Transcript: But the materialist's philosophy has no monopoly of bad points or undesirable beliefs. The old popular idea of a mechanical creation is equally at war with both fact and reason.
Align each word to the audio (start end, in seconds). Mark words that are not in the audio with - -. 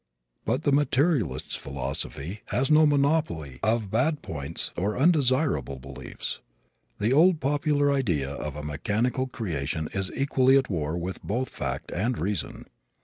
But 0.45 0.63
the 0.63 0.71
materialist's 0.71 1.55
philosophy 1.57 2.39
has 2.45 2.71
no 2.71 2.87
monopoly 2.87 3.59
of 3.61 3.91
bad 3.91 4.23
points 4.23 4.71
or 4.75 4.97
undesirable 4.97 5.77
beliefs. 5.77 6.39
The 6.97 7.13
old 7.13 7.39
popular 7.39 7.93
idea 7.93 8.31
of 8.31 8.55
a 8.55 8.63
mechanical 8.63 9.27
creation 9.27 9.87
is 9.93 10.09
equally 10.15 10.57
at 10.57 10.71
war 10.71 10.97
with 10.97 11.21
both 11.21 11.49
fact 11.49 11.91
and 11.91 12.17
reason. 12.17 12.65